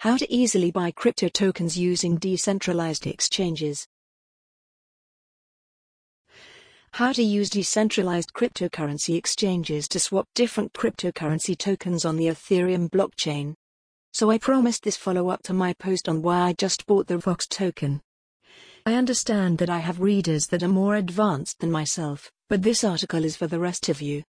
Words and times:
How 0.00 0.18
to 0.18 0.30
easily 0.30 0.70
buy 0.70 0.90
crypto 0.90 1.28
tokens 1.28 1.78
using 1.78 2.16
decentralized 2.16 3.06
exchanges. 3.06 3.88
How 6.92 7.12
to 7.12 7.22
use 7.22 7.48
decentralized 7.48 8.34
cryptocurrency 8.34 9.16
exchanges 9.16 9.88
to 9.88 9.98
swap 9.98 10.28
different 10.34 10.74
cryptocurrency 10.74 11.56
tokens 11.56 12.04
on 12.04 12.16
the 12.16 12.26
Ethereum 12.26 12.90
blockchain. 12.90 13.54
So 14.12 14.30
I 14.30 14.36
promised 14.36 14.82
this 14.82 14.98
follow 14.98 15.30
up 15.30 15.42
to 15.44 15.54
my 15.54 15.72
post 15.72 16.10
on 16.10 16.20
why 16.20 16.40
I 16.40 16.52
just 16.52 16.86
bought 16.86 17.06
the 17.06 17.16
Vox 17.16 17.46
token. 17.46 18.02
I 18.84 18.94
understand 18.94 19.56
that 19.58 19.70
I 19.70 19.78
have 19.78 20.00
readers 20.00 20.46
that 20.48 20.62
are 20.62 20.68
more 20.68 20.96
advanced 20.96 21.60
than 21.60 21.70
myself, 21.70 22.30
but 22.50 22.62
this 22.62 22.84
article 22.84 23.24
is 23.24 23.36
for 23.36 23.46
the 23.46 23.58
rest 23.58 23.88
of 23.88 24.02
you. 24.02 24.24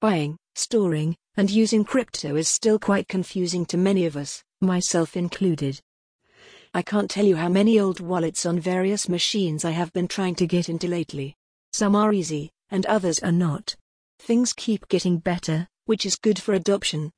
Buying, 0.00 0.36
storing, 0.56 1.16
and 1.36 1.50
using 1.50 1.84
crypto 1.84 2.34
is 2.34 2.48
still 2.48 2.80
quite 2.80 3.08
confusing 3.08 3.64
to 3.66 3.76
many 3.76 4.06
of 4.06 4.16
us, 4.16 4.42
myself 4.64 5.16
included. 5.16 5.80
I 6.72 6.82
can't 6.82 7.10
tell 7.10 7.24
you 7.24 7.36
how 7.36 7.48
many 7.48 7.78
old 7.78 8.00
wallets 8.00 8.44
on 8.44 8.58
various 8.58 9.08
machines 9.08 9.64
I 9.64 9.70
have 9.70 9.92
been 9.92 10.08
trying 10.08 10.34
to 10.36 10.46
get 10.46 10.68
into 10.68 10.88
lately. 10.88 11.36
Some 11.72 11.94
are 11.94 12.12
easy, 12.12 12.50
and 12.70 12.84
others 12.86 13.20
are 13.20 13.30
not. 13.30 13.76
Things 14.18 14.52
keep 14.52 14.88
getting 14.88 15.18
better, 15.18 15.68
which 15.86 16.04
is 16.04 16.16
good 16.16 16.40
for 16.40 16.54
adoption, 16.54 17.12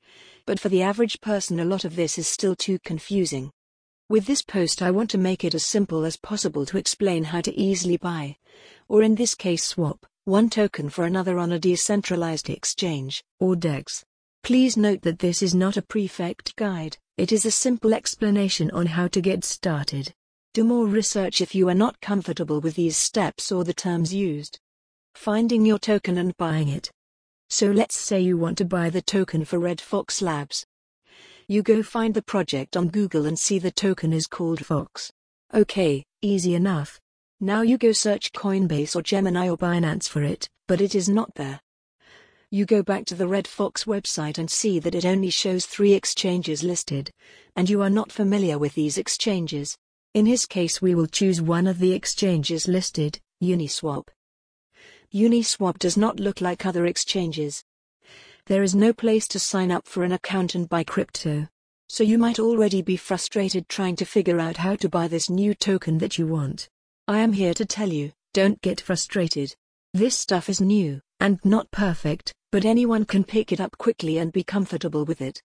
but 0.45 0.59
for 0.59 0.69
the 0.69 0.81
average 0.81 1.21
person, 1.21 1.59
a 1.59 1.65
lot 1.65 1.85
of 1.85 1.95
this 1.95 2.17
is 2.17 2.27
still 2.27 2.55
too 2.55 2.77
confusing. 2.85 3.51
With 4.09 4.25
this 4.25 4.41
post, 4.41 4.81
I 4.81 4.91
want 4.91 5.09
to 5.11 5.17
make 5.17 5.43
it 5.43 5.55
as 5.55 5.65
simple 5.65 6.05
as 6.05 6.17
possible 6.17 6.65
to 6.67 6.77
explain 6.77 7.25
how 7.25 7.41
to 7.41 7.59
easily 7.59 7.97
buy, 7.97 8.37
or 8.87 9.01
in 9.03 9.15
this 9.15 9.35
case, 9.35 9.63
swap, 9.63 10.05
one 10.25 10.49
token 10.49 10.89
for 10.89 11.03
another 11.05 11.39
on 11.39 11.51
a 11.51 11.59
decentralized 11.59 12.49
exchange, 12.49 13.23
or 13.39 13.55
DEX. 13.55 14.05
Please 14.43 14.77
note 14.77 15.01
that 15.01 15.19
this 15.19 15.41
is 15.41 15.55
not 15.55 15.77
a 15.77 15.81
prefect 15.81 16.55
guide, 16.55 16.97
it 17.17 17.31
is 17.31 17.45
a 17.45 17.51
simple 17.51 17.95
explanation 17.95 18.69
on 18.71 18.85
how 18.85 19.07
to 19.07 19.21
get 19.21 19.43
started. 19.43 20.13
Do 20.53 20.63
more 20.63 20.85
research 20.85 21.41
if 21.41 21.55
you 21.55 21.67
are 21.67 21.75
not 21.75 21.99
comfortable 21.99 22.61
with 22.61 22.75
these 22.75 22.95
steps 22.95 23.51
or 23.51 23.63
the 23.63 23.73
terms 23.73 24.13
used. 24.13 24.59
Finding 25.15 25.65
your 25.65 25.79
token 25.79 26.19
and 26.19 26.37
buying 26.37 26.69
it. 26.69 26.91
So 27.49 27.71
let's 27.71 27.97
say 27.97 28.21
you 28.21 28.37
want 28.37 28.57
to 28.59 28.65
buy 28.65 28.91
the 28.91 29.01
token 29.01 29.45
for 29.45 29.57
Red 29.57 29.81
Fox 29.81 30.21
Labs. 30.21 30.65
You 31.47 31.63
go 31.63 31.81
find 31.81 32.13
the 32.13 32.21
project 32.21 32.77
on 32.77 32.89
Google 32.89 33.25
and 33.25 33.39
see 33.39 33.57
the 33.57 33.71
token 33.71 34.13
is 34.13 34.27
called 34.27 34.65
Fox. 34.65 35.11
Okay, 35.53 36.03
easy 36.21 36.53
enough. 36.55 36.99
Now 37.39 37.61
you 37.61 37.77
go 37.77 37.93
search 37.93 38.31
Coinbase 38.31 38.95
or 38.95 39.01
Gemini 39.01 39.49
or 39.49 39.57
Binance 39.57 40.07
for 40.07 40.23
it, 40.23 40.49
but 40.67 40.81
it 40.81 40.93
is 40.93 41.07
not 41.09 41.33
there. 41.35 41.61
You 42.49 42.65
go 42.65 42.81
back 42.81 43.03
to 43.07 43.15
the 43.15 43.27
Red 43.27 43.45
Fox 43.45 43.83
website 43.83 44.37
and 44.37 44.49
see 44.49 44.79
that 44.79 44.95
it 44.95 45.03
only 45.03 45.29
shows 45.29 45.65
three 45.65 45.91
exchanges 45.91 46.63
listed, 46.63 47.11
and 47.57 47.69
you 47.69 47.81
are 47.81 47.89
not 47.89 48.09
familiar 48.09 48.57
with 48.57 48.73
these 48.73 48.97
exchanges. 48.97 49.77
In 50.13 50.25
his 50.25 50.45
case, 50.45 50.81
we 50.81 50.95
will 50.95 51.07
choose 51.07 51.41
one 51.41 51.67
of 51.67 51.79
the 51.79 51.91
exchanges 51.91 52.65
listed, 52.65 53.19
Uniswap. 53.43 54.07
Uniswap 55.13 55.77
does 55.77 55.97
not 55.97 56.21
look 56.21 56.39
like 56.39 56.65
other 56.65 56.85
exchanges. 56.85 57.65
There 58.45 58.63
is 58.63 58.73
no 58.73 58.93
place 58.93 59.27
to 59.29 59.39
sign 59.39 59.69
up 59.69 59.85
for 59.85 60.05
an 60.05 60.13
account 60.13 60.55
and 60.55 60.69
buy 60.69 60.85
crypto. 60.85 61.49
So 61.89 62.05
you 62.05 62.17
might 62.17 62.39
already 62.39 62.81
be 62.81 62.95
frustrated 62.95 63.67
trying 63.67 63.97
to 63.97 64.05
figure 64.05 64.39
out 64.39 64.55
how 64.55 64.77
to 64.77 64.87
buy 64.87 65.09
this 65.09 65.29
new 65.29 65.53
token 65.53 65.97
that 65.97 66.17
you 66.17 66.27
want. 66.27 66.69
I 67.09 67.19
am 67.19 67.33
here 67.33 67.53
to 67.55 67.65
tell 67.65 67.91
you, 67.91 68.13
don't 68.33 68.61
get 68.61 68.79
frustrated. 68.79 69.53
This 69.93 70.17
stuff 70.17 70.47
is 70.47 70.61
new, 70.61 71.01
and 71.19 71.39
not 71.43 71.71
perfect, 71.71 72.33
but 72.51 72.65
anyone 72.65 73.05
can 73.05 73.23
pick 73.23 73.51
it 73.51 73.59
up 73.59 73.77
quickly 73.77 74.17
and 74.17 74.31
be 74.31 74.43
comfortable 74.43 75.05
with 75.05 75.21
it. 75.21 75.41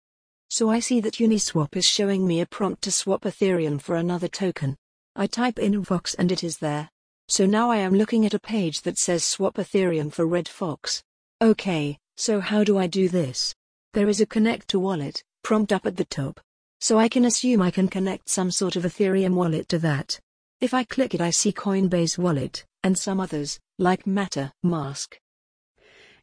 So 0.49 0.69
I 0.69 0.79
see 0.79 0.99
that 1.01 1.15
Uniswap 1.15 1.75
is 1.75 1.85
showing 1.85 2.27
me 2.27 2.41
a 2.41 2.45
prompt 2.45 2.81
to 2.83 2.91
swap 2.91 3.21
Ethereum 3.21 3.79
for 3.79 3.95
another 3.95 4.27
token. 4.27 4.75
I 5.15 5.27
type 5.27 5.59
in 5.59 5.81
Vox 5.83 6.13
and 6.15 6.31
it 6.31 6.43
is 6.43 6.57
there. 6.57 6.89
So 7.27 7.45
now 7.45 7.69
I 7.69 7.77
am 7.77 7.93
looking 7.93 8.25
at 8.25 8.33
a 8.33 8.39
page 8.39 8.81
that 8.81 8.97
says 8.97 9.23
swap 9.23 9.55
Ethereum 9.55 10.11
for 10.11 10.25
Red 10.25 10.47
Fox. 10.47 11.03
Okay, 11.41 11.97
so 12.17 12.39
how 12.39 12.63
do 12.63 12.77
I 12.77 12.87
do 12.87 13.07
this? 13.07 13.53
There 13.93 14.09
is 14.09 14.21
a 14.21 14.25
connect 14.25 14.67
to 14.69 14.79
wallet 14.79 15.23
prompt 15.43 15.71
up 15.71 15.85
at 15.85 15.97
the 15.97 16.05
top. 16.05 16.39
So 16.79 16.97
I 16.97 17.09
can 17.09 17.25
assume 17.25 17.61
I 17.61 17.71
can 17.71 17.87
connect 17.87 18.29
some 18.29 18.51
sort 18.51 18.75
of 18.75 18.83
Ethereum 18.83 19.33
wallet 19.33 19.67
to 19.69 19.79
that. 19.79 20.19
If 20.61 20.73
I 20.73 20.83
click 20.83 21.13
it 21.13 21.21
I 21.21 21.29
see 21.29 21.51
Coinbase 21.51 22.17
wallet, 22.17 22.65
and 22.83 22.97
some 22.97 23.19
others, 23.19 23.59
like 23.77 24.03
MetaMask. 24.05 25.15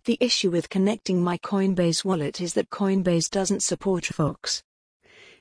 The 0.06 0.19
issue 0.21 0.53
with 0.53 0.71
connecting 0.71 1.21
my 1.21 1.37
Coinbase 1.39 2.05
wallet 2.05 2.41
is 2.41 2.55
that 2.55 2.71
Coinbase 2.71 3.28
doesn't 3.28 3.65
support 3.65 4.06
Fox. 4.06 4.62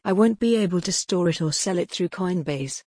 I 0.04 0.12
won't 0.12 0.40
be 0.40 0.56
able 0.56 0.82
to 0.82 0.92
store 0.92 1.30
it 1.30 1.40
or 1.40 1.54
sell 1.54 1.78
it 1.78 1.92
through 1.92 2.10
Coinbase. 2.10 2.82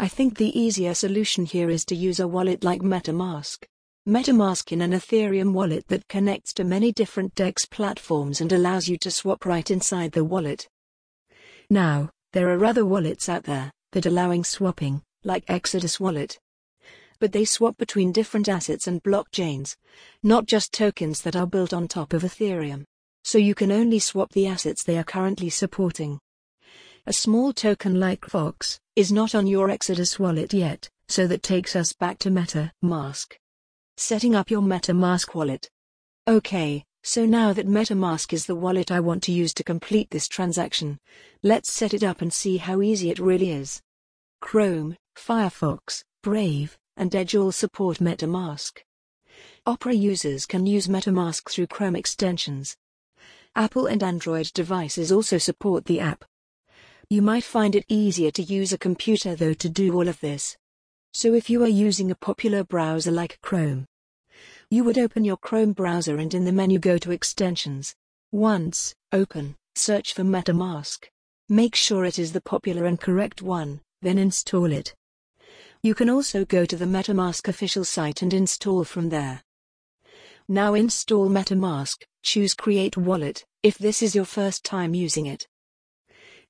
I 0.00 0.08
think 0.08 0.36
the 0.36 0.58
easier 0.58 0.92
solution 0.94 1.46
here 1.46 1.70
is 1.70 1.84
to 1.84 1.94
use 1.94 2.18
a 2.18 2.26
wallet 2.26 2.64
like 2.64 2.82
MetaMask. 2.82 3.66
MetaMask 4.08 4.72
in 4.72 4.82
an 4.82 4.90
Ethereum 4.90 5.52
wallet 5.52 5.86
that 5.86 6.08
connects 6.08 6.52
to 6.54 6.64
many 6.64 6.90
different 6.90 7.36
DEX 7.36 7.66
platforms 7.66 8.40
and 8.40 8.52
allows 8.52 8.88
you 8.88 8.98
to 8.98 9.12
swap 9.12 9.46
right 9.46 9.70
inside 9.70 10.10
the 10.10 10.24
wallet. 10.24 10.68
Now, 11.70 12.10
there 12.32 12.50
are 12.50 12.64
other 12.64 12.84
wallets 12.84 13.28
out 13.28 13.44
there 13.44 13.70
that 13.92 14.06
allowing 14.06 14.42
swapping, 14.42 15.02
like 15.22 15.44
Exodus 15.46 16.00
Wallet, 16.00 16.40
but 17.20 17.32
they 17.32 17.44
swap 17.44 17.76
between 17.76 18.10
different 18.10 18.48
assets 18.48 18.86
and 18.88 19.02
blockchains, 19.04 19.76
not 20.22 20.46
just 20.46 20.72
tokens 20.72 21.20
that 21.20 21.36
are 21.36 21.46
built 21.46 21.72
on 21.72 21.86
top 21.86 22.12
of 22.12 22.22
Ethereum. 22.22 22.84
So 23.22 23.38
you 23.38 23.54
can 23.54 23.70
only 23.70 23.98
swap 23.98 24.32
the 24.32 24.46
assets 24.46 24.82
they 24.82 24.98
are 24.98 25.04
currently 25.04 25.50
supporting. 25.50 26.18
A 27.06 27.12
small 27.12 27.52
token 27.52 28.00
like 28.00 28.24
Fox 28.24 28.80
is 28.96 29.12
not 29.12 29.34
on 29.34 29.46
your 29.46 29.70
Exodus 29.70 30.18
wallet 30.18 30.52
yet, 30.52 30.88
so 31.08 31.26
that 31.26 31.42
takes 31.42 31.76
us 31.76 31.92
back 31.92 32.18
to 32.20 32.30
MetaMask. 32.30 33.34
Setting 33.96 34.34
up 34.34 34.50
your 34.50 34.62
MetaMask 34.62 35.34
wallet. 35.34 35.68
Okay, 36.26 36.84
so 37.02 37.26
now 37.26 37.52
that 37.52 37.68
MetaMask 37.68 38.32
is 38.32 38.46
the 38.46 38.54
wallet 38.54 38.90
I 38.90 39.00
want 39.00 39.22
to 39.24 39.32
use 39.32 39.52
to 39.54 39.64
complete 39.64 40.10
this 40.10 40.28
transaction, 40.28 40.98
let's 41.42 41.70
set 41.70 41.94
it 41.94 42.02
up 42.02 42.22
and 42.22 42.32
see 42.32 42.56
how 42.56 42.80
easy 42.80 43.10
it 43.10 43.18
really 43.18 43.50
is. 43.50 43.82
Chrome, 44.40 44.96
Firefox, 45.16 46.02
Brave, 46.22 46.78
and 47.00 47.14
Edge 47.14 47.34
all 47.34 47.50
support 47.50 47.96
MetaMask. 47.96 48.80
Opera 49.64 49.94
users 49.94 50.44
can 50.44 50.66
use 50.66 50.86
MetaMask 50.86 51.48
through 51.48 51.68
Chrome 51.68 51.96
extensions. 51.96 52.76
Apple 53.56 53.86
and 53.86 54.02
Android 54.02 54.52
devices 54.52 55.10
also 55.10 55.38
support 55.38 55.86
the 55.86 55.98
app. 55.98 56.26
You 57.08 57.22
might 57.22 57.42
find 57.42 57.74
it 57.74 57.86
easier 57.88 58.30
to 58.32 58.42
use 58.42 58.74
a 58.74 58.78
computer 58.78 59.34
though 59.34 59.54
to 59.54 59.68
do 59.70 59.94
all 59.94 60.08
of 60.08 60.20
this. 60.20 60.58
So 61.14 61.32
if 61.32 61.48
you 61.48 61.64
are 61.64 61.68
using 61.68 62.10
a 62.10 62.14
popular 62.14 62.64
browser 62.64 63.10
like 63.10 63.40
Chrome, 63.40 63.86
you 64.70 64.84
would 64.84 64.98
open 64.98 65.24
your 65.24 65.38
Chrome 65.38 65.72
browser 65.72 66.18
and 66.18 66.34
in 66.34 66.44
the 66.44 66.52
menu 66.52 66.78
go 66.78 66.98
to 66.98 67.12
Extensions. 67.12 67.94
Once 68.30 68.94
open, 69.10 69.56
search 69.74 70.12
for 70.12 70.22
MetaMask. 70.22 71.06
Make 71.48 71.74
sure 71.74 72.04
it 72.04 72.18
is 72.18 72.32
the 72.32 72.42
popular 72.42 72.84
and 72.84 73.00
correct 73.00 73.40
one, 73.40 73.80
then 74.02 74.18
install 74.18 74.70
it. 74.70 74.94
You 75.82 75.94
can 75.94 76.10
also 76.10 76.44
go 76.44 76.66
to 76.66 76.76
the 76.76 76.84
MetaMask 76.84 77.48
official 77.48 77.84
site 77.84 78.20
and 78.20 78.34
install 78.34 78.84
from 78.84 79.08
there. 79.08 79.42
Now 80.46 80.74
install 80.74 81.30
MetaMask, 81.30 82.02
choose 82.22 82.52
Create 82.52 82.98
Wallet, 82.98 83.46
if 83.62 83.78
this 83.78 84.02
is 84.02 84.14
your 84.14 84.26
first 84.26 84.62
time 84.62 84.94
using 84.94 85.24
it. 85.24 85.48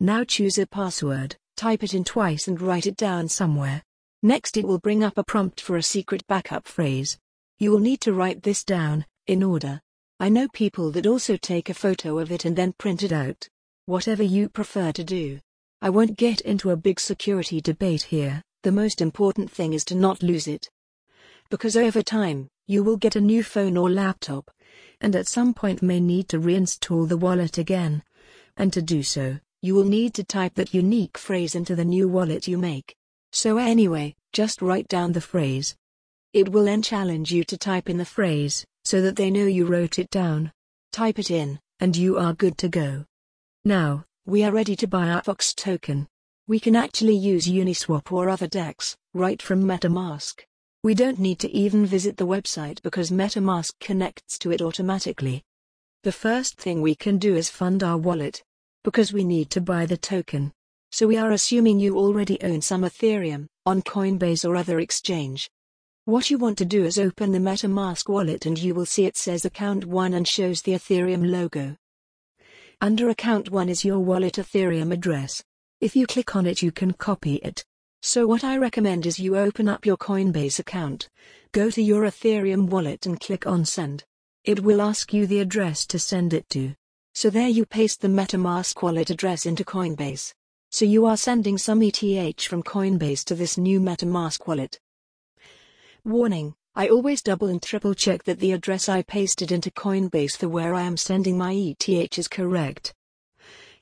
Now 0.01 0.25
choose 0.25 0.59
a 0.59 0.67
password, 0.67 1.37
type 1.57 1.85
it 1.85 1.95
in 1.95 2.03
twice 2.03 2.49
and 2.49 2.61
write 2.61 2.87
it 2.87 2.97
down 2.97 3.29
somewhere. 3.29 3.85
Next 4.21 4.57
it 4.57 4.67
will 4.67 4.81
bring 4.81 5.05
up 5.05 5.17
a 5.17 5.23
prompt 5.23 5.61
for 5.61 5.77
a 5.77 5.83
secret 5.83 6.27
backup 6.27 6.67
phrase. 6.67 7.17
You 7.61 7.71
will 7.71 7.79
need 7.79 8.01
to 8.01 8.13
write 8.13 8.43
this 8.43 8.65
down, 8.65 9.07
in 9.29 9.45
order. 9.45 9.81
I 10.19 10.29
know 10.29 10.49
people 10.49 10.91
that 10.91 11.07
also 11.07 11.37
take 11.37 11.69
a 11.69 11.75
photo 11.75 12.19
of 12.19 12.33
it 12.33 12.45
and 12.45 12.57
then 12.57 12.73
print 12.73 13.05
it 13.05 13.13
out. 13.13 13.47
Whatever 13.87 14.25
you 14.25 14.49
prefer 14.49 14.91
to 14.91 15.05
do. 15.05 15.39
I 15.81 15.91
won't 15.91 16.17
get 16.17 16.41
into 16.41 16.71
a 16.71 16.77
big 16.77 16.99
security 16.99 17.61
debate 17.61 18.03
here. 18.03 18.43
The 18.63 18.73
most 18.73 19.01
important 19.01 19.51
thing 19.51 19.73
is 19.73 19.85
to 19.87 19.95
not 19.95 20.23
lose 20.23 20.47
it. 20.47 20.69
Because 21.49 21.77
over 21.77 22.03
time, 22.03 22.49
you 22.67 22.85
will 22.85 22.97
get 22.97 23.17
a 23.17 23.21
new 23.21 23.43
phone 23.43 23.77
or 23.77 23.91
laptop, 23.91 24.51
and 25.01 25.17
at 25.17 25.27
some 25.27 25.55
point 25.55 25.83
may 25.83 25.99
need 25.99 26.29
to 26.29 26.39
reinstall 26.39 27.09
the 27.09 27.17
wallet 27.17 27.57
again. 27.57 28.03
And 28.57 28.73
to 28.75 28.83
do 28.83 29.03
so, 29.03 29.39
you 29.63 29.75
will 29.75 29.85
need 29.85 30.13
to 30.15 30.25
type 30.25 30.55
that 30.57 30.75
unique 30.75 31.17
phrase 31.17 31.55
into 31.55 31.75
the 31.75 31.85
new 31.85 32.07
wallet 32.07 32.47
you 32.47 32.59
make. 32.59 32.95
So, 33.33 33.57
anyway, 33.57 34.15
just 34.33 34.61
write 34.61 34.89
down 34.89 35.13
the 35.13 35.21
phrase. 35.21 35.75
It 36.33 36.51
will 36.51 36.65
then 36.65 36.83
challenge 36.83 37.33
you 37.33 37.45
to 37.45 37.57
type 37.57 37.89
in 37.89 37.97
the 37.97 38.05
phrase, 38.05 38.65
so 38.85 39.01
that 39.01 39.17
they 39.17 39.31
know 39.31 39.47
you 39.47 39.65
wrote 39.65 39.99
it 39.99 40.11
down. 40.11 40.53
Type 40.93 41.19
it 41.19 41.31
in, 41.31 41.59
and 41.81 41.97
you 41.97 42.19
are 42.19 42.35
good 42.35 42.59
to 42.59 42.69
go. 42.69 43.07
Now, 43.65 44.05
we 44.27 44.45
are 44.45 44.53
ready 44.53 44.77
to 44.77 44.87
buy 44.87 45.09
our 45.09 45.23
Fox 45.23 45.55
token. 45.55 46.09
We 46.51 46.59
can 46.59 46.75
actually 46.75 47.15
use 47.15 47.47
Uniswap 47.47 48.11
or 48.11 48.29
other 48.29 48.49
DEX, 48.49 48.97
right 49.15 49.41
from 49.41 49.63
MetaMask. 49.63 50.41
We 50.83 50.95
don't 50.97 51.21
need 51.21 51.39
to 51.39 51.51
even 51.57 51.87
visit 51.87 52.17
the 52.17 52.27
website 52.27 52.83
because 52.83 53.13
MetaMask 53.13 53.75
connects 53.79 54.37
to 54.41 54.51
it 54.51 54.61
automatically. 54.61 55.45
The 56.03 56.11
first 56.11 56.59
thing 56.59 56.83
we 56.83 56.97
can 56.97 57.19
do 57.19 57.37
is 57.37 57.49
fund 57.49 57.85
our 57.85 57.97
wallet. 57.97 58.43
because 58.83 59.13
we 59.13 59.23
need 59.23 59.49
to 59.51 59.61
buy 59.61 59.87
the 59.87 59.97
token. 59.97 60.51
So 60.91 61.07
we 61.07 61.17
are 61.19 61.31
assuming 61.31 61.79
you 61.79 61.97
already 61.97 62.43
own 62.43 62.63
some 62.63 62.83
Ethereum 62.83 63.47
on 63.65 63.81
Coinbase 63.83 64.45
or 64.45 64.57
other 64.57 64.81
exchange. 64.81 65.49
What 66.07 66.31
you 66.31 66.39
want 66.39 66.59
to 66.59 66.65
do 66.65 66.85
is 66.85 66.99
open 66.99 67.31
the 67.31 67.39
MetaMask 67.39 68.09
wallet 68.09 68.47
and 68.47 68.59
you 68.59 68.75
will 68.75 68.87
see 68.87 69.05
it 69.05 69.17
says 69.17 69.45
account 69.45 69.85
1 69.85 70.15
and 70.15 70.27
shows 70.27 70.63
the 70.63 70.73
Ethereum 70.73 71.31
logo. 71.31 71.77
Under 72.81 73.09
account 73.09 73.51
1 73.51 73.69
is 73.69 73.85
your 73.85 74.01
wallet 74.01 74.35
Ethereum 74.35 74.93
address. 74.93 75.45
If 75.81 75.97
you 75.97 76.07
click 76.07 76.37
on 76.37 76.45
it 76.45 76.61
you 76.61 76.73
can 76.73 76.93
copy 76.93 77.37
it. 77.37 77.65
So 78.03 78.27
what 78.27 78.45
I 78.45 78.59
recommend 78.59 79.07
is 79.07 79.19
you 79.19 79.39
open 79.39 79.67
up 79.67 79.87
your 79.87 79.97
Coinbase 79.97 80.59
account, 80.59 81.09
go 81.53 81.71
to 81.71 81.81
your 81.81 82.03
Ethereum 82.03 82.69
wallet 82.69 83.07
and 83.07 83.19
click 83.19 83.47
on 83.47 83.65
send. 83.65 84.05
It 84.45 84.61
will 84.61 84.83
ask 84.83 85.15
you 85.15 85.27
the 85.27 85.41
address 85.41 85.87
to 85.87 85.99
send 85.99 86.35
it 86.35 86.47
to. 86.51 86.75
So 87.15 87.31
there 87.31 87.49
you 87.49 87.65
paste 87.65 88.03
the 88.03 88.09
MetaMask 88.09 88.83
wallet 88.83 89.09
address 89.09 89.47
into 89.47 89.65
Coinbase. 89.65 90.35
So 90.71 90.85
you 90.85 91.07
are 91.07 91.17
sending 91.17 91.57
some 91.57 91.83
ETH 91.83 92.43
from 92.43 92.63
Coinbase 92.63 93.25
to 93.25 93.35
this 93.35 93.57
new 93.57 93.81
MetaMask 93.81 94.47
wallet. 94.47 94.79
Warning, 96.05 96.55
I 96.75 96.89
always 96.89 97.23
double 97.23 97.49
and 97.49 97.63
triple 97.63 97.95
check 97.95 98.25
that 98.25 98.39
the 98.39 98.53
address 98.53 98.91
I 98.91 99.01
pasted 99.01 99.51
into 99.51 99.71
Coinbase 99.71 100.37
for 100.37 100.49
where 100.49 100.75
I 100.75 100.83
am 100.83 100.99
sending 100.99 101.39
my 101.39 101.55
ETH 101.55 102.19
is 102.19 102.29
correct. 102.29 102.93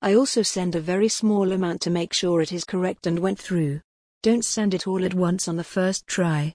I 0.00 0.14
also 0.14 0.42
send 0.42 0.76
a 0.76 0.80
very 0.80 1.08
small 1.08 1.50
amount 1.50 1.80
to 1.82 1.90
make 1.90 2.12
sure 2.12 2.40
it 2.40 2.52
is 2.52 2.64
correct 2.64 3.08
and 3.08 3.18
went 3.18 3.38
through. 3.38 3.80
Don't 4.22 4.44
send 4.44 4.72
it 4.72 4.86
all 4.86 5.04
at 5.04 5.14
once 5.14 5.48
on 5.48 5.56
the 5.56 5.64
first 5.64 6.06
try. 6.06 6.54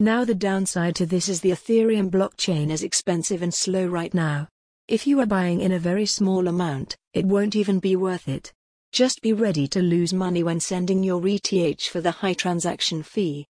Now 0.00 0.24
the 0.24 0.34
downside 0.34 0.96
to 0.96 1.06
this 1.06 1.28
is 1.28 1.40
the 1.40 1.52
Ethereum 1.52 2.10
blockchain 2.10 2.70
is 2.70 2.82
expensive 2.82 3.42
and 3.42 3.54
slow 3.54 3.86
right 3.86 4.12
now. 4.12 4.48
If 4.88 5.06
you 5.06 5.20
are 5.20 5.26
buying 5.26 5.60
in 5.60 5.72
a 5.72 5.78
very 5.78 6.06
small 6.06 6.48
amount, 6.48 6.96
it 7.12 7.24
won't 7.24 7.54
even 7.54 7.78
be 7.78 7.94
worth 7.94 8.28
it. 8.28 8.52
Just 8.90 9.22
be 9.22 9.32
ready 9.32 9.68
to 9.68 9.80
lose 9.80 10.12
money 10.12 10.42
when 10.42 10.58
sending 10.58 11.04
your 11.04 11.22
ETH 11.26 11.82
for 11.82 12.00
the 12.00 12.10
high 12.10 12.34
transaction 12.34 13.04
fee. 13.04 13.46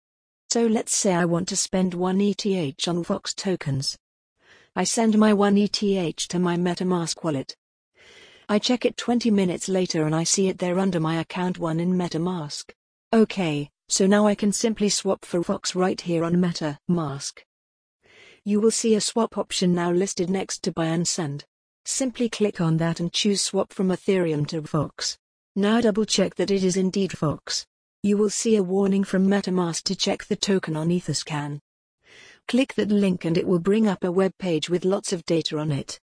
So 0.49 0.65
let's 0.65 0.95
say 0.95 1.13
I 1.13 1.25
want 1.25 1.47
to 1.49 1.55
spend 1.55 1.93
1 1.93 2.19
ETH 2.19 2.87
on 2.87 3.03
Vox 3.03 3.35
tokens. 3.35 3.95
I 4.75 4.83
send 4.83 5.17
my 5.17 5.33
1 5.33 5.57
ETH 5.57 6.27
to 6.27 6.39
my 6.39 6.57
MetaMask 6.57 7.23
wallet. 7.23 7.55
I 8.49 8.59
check 8.59 8.85
it 8.85 8.97
20 8.97 9.31
minutes 9.31 9.69
later 9.69 10.05
and 10.05 10.15
I 10.15 10.23
see 10.23 10.47
it 10.47 10.57
there 10.57 10.79
under 10.79 10.99
my 10.99 11.19
account 11.19 11.57
1 11.57 11.79
in 11.79 11.93
MetaMask. 11.93 12.71
Okay, 13.13 13.69
so 13.87 14.07
now 14.07 14.25
I 14.25 14.35
can 14.35 14.51
simply 14.51 14.89
swap 14.89 15.25
for 15.25 15.43
Fox 15.43 15.75
right 15.75 15.99
here 15.99 16.23
on 16.23 16.35
MetaMask. 16.35 17.39
You 18.43 18.59
will 18.59 18.71
see 18.71 18.95
a 18.95 19.01
swap 19.01 19.37
option 19.37 19.73
now 19.73 19.91
listed 19.91 20.29
next 20.29 20.63
to 20.63 20.71
buy 20.71 20.87
and 20.87 21.07
send. 21.07 21.45
Simply 21.85 22.29
click 22.29 22.61
on 22.61 22.77
that 22.77 22.99
and 22.99 23.13
choose 23.13 23.41
swap 23.41 23.73
from 23.73 23.89
Ethereum 23.89 24.47
to 24.47 24.61
Fox. 24.63 25.17
Now 25.55 25.81
double 25.81 26.05
check 26.05 26.35
that 26.35 26.51
it 26.51 26.63
is 26.63 26.77
indeed 26.77 27.17
Fox. 27.17 27.65
You 28.03 28.17
will 28.17 28.29
see 28.29 28.55
a 28.55 28.63
warning 28.63 29.03
from 29.03 29.27
MetaMask 29.27 29.83
to 29.83 29.95
check 29.95 30.25
the 30.25 30.35
token 30.35 30.75
on 30.75 30.89
Etherscan. 30.89 31.59
Click 32.47 32.73
that 32.75 32.89
link 32.89 33.25
and 33.25 33.37
it 33.37 33.45
will 33.45 33.59
bring 33.59 33.87
up 33.87 34.03
a 34.03 34.11
web 34.11 34.31
page 34.39 34.69
with 34.69 34.85
lots 34.85 35.13
of 35.13 35.25
data 35.25 35.59
on 35.59 35.71
it. 35.71 35.99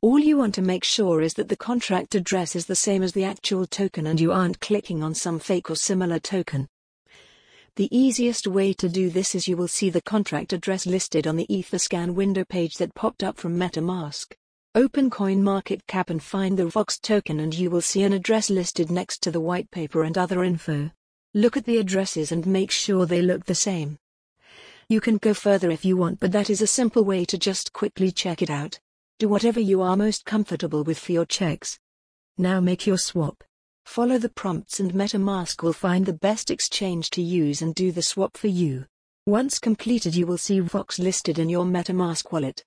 All 0.00 0.20
you 0.20 0.36
want 0.36 0.54
to 0.54 0.62
make 0.62 0.84
sure 0.84 1.20
is 1.20 1.34
that 1.34 1.48
the 1.48 1.56
contract 1.56 2.14
address 2.14 2.54
is 2.54 2.66
the 2.66 2.76
same 2.76 3.02
as 3.02 3.12
the 3.12 3.24
actual 3.24 3.66
token 3.66 4.06
and 4.06 4.20
you 4.20 4.30
aren't 4.30 4.60
clicking 4.60 5.02
on 5.02 5.12
some 5.12 5.40
fake 5.40 5.68
or 5.68 5.74
similar 5.74 6.20
token. 6.20 6.68
The 7.74 7.88
easiest 7.96 8.46
way 8.46 8.72
to 8.74 8.88
do 8.88 9.10
this 9.10 9.34
is 9.34 9.48
you 9.48 9.56
will 9.56 9.66
see 9.66 9.90
the 9.90 10.00
contract 10.00 10.52
address 10.52 10.86
listed 10.86 11.26
on 11.26 11.34
the 11.34 11.48
Etherscan 11.50 12.14
window 12.14 12.44
page 12.44 12.76
that 12.76 12.94
popped 12.94 13.24
up 13.24 13.38
from 13.38 13.56
MetaMask. 13.58 14.34
Open 14.76 15.10
CoinMarketCap 15.10 16.10
and 16.10 16.22
find 16.22 16.56
the 16.56 16.66
Vox 16.66 17.00
token 17.00 17.40
and 17.40 17.52
you 17.52 17.68
will 17.68 17.80
see 17.80 18.04
an 18.04 18.12
address 18.12 18.50
listed 18.50 18.92
next 18.92 19.20
to 19.22 19.32
the 19.32 19.40
white 19.40 19.68
paper 19.72 20.04
and 20.04 20.16
other 20.16 20.44
info. 20.44 20.92
Look 21.34 21.56
at 21.56 21.64
the 21.64 21.78
addresses 21.78 22.30
and 22.30 22.46
make 22.46 22.70
sure 22.70 23.04
they 23.04 23.20
look 23.20 23.46
the 23.46 23.54
same. 23.56 23.98
You 24.88 25.00
can 25.00 25.16
go 25.16 25.34
further 25.34 25.72
if 25.72 25.84
you 25.84 25.96
want 25.96 26.20
but 26.20 26.30
that 26.30 26.50
is 26.50 26.62
a 26.62 26.68
simple 26.68 27.02
way 27.02 27.24
to 27.24 27.36
just 27.36 27.72
quickly 27.72 28.12
check 28.12 28.42
it 28.42 28.50
out. 28.50 28.78
Do 29.18 29.28
whatever 29.28 29.58
you 29.58 29.82
are 29.82 29.96
most 29.96 30.24
comfortable 30.24 30.84
with 30.84 30.96
for 30.96 31.10
your 31.10 31.24
checks. 31.26 31.80
Now 32.36 32.60
make 32.60 32.86
your 32.86 32.98
swap. 32.98 33.42
Follow 33.84 34.16
the 34.16 34.28
prompts 34.28 34.78
and 34.78 34.92
MetaMask 34.92 35.60
will 35.60 35.72
find 35.72 36.06
the 36.06 36.12
best 36.12 36.52
exchange 36.52 37.10
to 37.10 37.22
use 37.22 37.60
and 37.60 37.74
do 37.74 37.90
the 37.90 38.00
swap 38.00 38.36
for 38.36 38.46
you. 38.46 38.86
Once 39.26 39.58
completed 39.58 40.14
you 40.14 40.24
will 40.24 40.38
see 40.38 40.60
Vox 40.60 41.00
listed 41.00 41.40
in 41.40 41.48
your 41.48 41.64
MetaMask 41.64 42.30
wallet. 42.30 42.64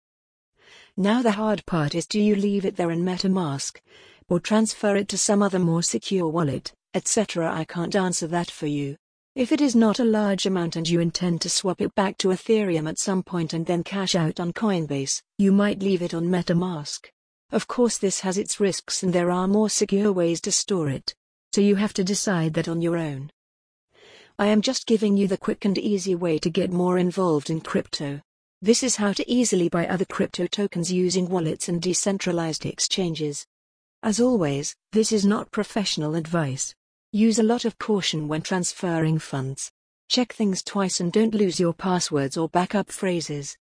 Now 0.98 1.22
the 1.22 1.32
hard 1.32 1.66
part 1.66 1.96
is 1.96 2.06
do 2.06 2.20
you 2.20 2.36
leave 2.36 2.66
it 2.66 2.76
there 2.76 2.92
in 2.92 3.06
MetaMask, 3.06 3.80
or 4.28 4.42
transfer 4.42 4.98
it 4.98 5.08
to 5.08 5.18
some 5.18 5.42
other 5.42 5.60
more 5.60 5.82
secure 5.82 6.28
wallet, 6.28 6.74
etc. 6.94 7.50
I 7.50 7.64
can't 7.64 7.96
answer 7.96 8.28
that 8.28 8.52
for 8.52 8.68
you. 8.68 8.98
If 9.34 9.54
it 9.54 9.62
is 9.62 9.78
not 9.78 10.00
a 10.00 10.04
large 10.04 10.46
amount 10.46 10.76
and 10.76 10.90
you 10.90 11.00
intend 11.00 11.40
to 11.42 11.50
swap 11.50 11.80
it 11.80 11.96
back 11.96 12.18
to 12.18 12.30
Ethereum 12.30 12.90
at 12.90 13.00
some 13.00 13.24
point 13.24 13.54
and 13.54 13.66
then 13.66 13.82
cash 13.82 14.14
out 14.14 14.42
on 14.42 14.52
Coinbase, 14.52 15.22
you 15.38 15.54
might 15.54 15.80
leave 15.80 16.02
it 16.02 16.14
on 16.14 16.26
MetaMask. 16.26 17.06
Of 17.50 17.66
course, 17.66 17.98
this 17.98 18.20
has 18.20 18.38
its 18.38 18.60
risks 18.60 19.04
and 19.04 19.14
there 19.14 19.32
are 19.32 19.48
more 19.48 19.70
secure 19.70 20.12
ways 20.12 20.42
to 20.42 20.52
store 20.52 20.90
it. 20.90 21.16
So 21.54 21.62
you 21.62 21.76
have 21.76 21.94
to 21.94 22.04
decide 22.04 22.56
that 22.56 22.68
on 22.68 22.82
your 22.82 22.98
own. 22.98 23.32
I 24.38 24.48
am 24.48 24.62
just 24.62 24.86
giving 24.86 25.16
you 25.16 25.30
the 25.30 25.38
quick 25.38 25.64
and 25.64 25.78
easy 25.78 26.14
way 26.14 26.38
to 26.40 26.50
get 26.50 26.70
more 26.70 26.98
involved 26.98 27.50
in 27.50 27.62
crypto. 27.62 28.20
This 28.62 28.84
is 28.84 28.98
how 28.98 29.14
to 29.14 29.32
easily 29.32 29.70
buy 29.70 29.88
other 29.88 30.06
crypto 30.06 30.46
tokens 30.46 30.92
using 30.92 31.30
wallets 31.30 31.70
and 31.70 31.82
decentralized 31.82 32.66
exchanges. 32.66 33.48
As 34.04 34.20
always, 34.20 34.76
this 34.92 35.14
is 35.14 35.26
not 35.26 35.52
professional 35.52 36.16
advice. 36.16 36.76
Use 37.14 37.40
a 37.40 37.44
lot 37.44 37.66
of 37.66 37.78
caution 37.78 38.30
when 38.30 38.42
transferring 38.42 39.20
funds. 39.20 39.70
Check 40.08 40.32
things 40.32 40.64
twice 40.64 41.02
and 41.02 41.12
don't 41.12 41.36
lose 41.36 41.60
your 41.60 41.74
passwords 41.74 42.38
or 42.38 42.48
backup 42.48 42.90
phrases. 42.90 43.58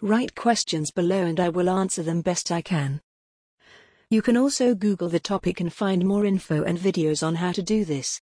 Write 0.00 0.36
questions 0.36 0.92
below 0.92 1.24
and 1.24 1.40
I 1.40 1.48
will 1.48 1.68
answer 1.68 2.04
them 2.04 2.20
best 2.20 2.52
I 2.52 2.62
can. 2.62 3.00
You 4.08 4.22
can 4.22 4.36
also 4.36 4.76
Google 4.76 5.08
the 5.08 5.18
topic 5.18 5.60
and 5.60 5.72
find 5.72 6.06
more 6.06 6.24
info 6.24 6.62
and 6.62 6.78
videos 6.78 7.26
on 7.26 7.34
how 7.34 7.50
to 7.50 7.62
do 7.62 7.84
this. 7.84 8.20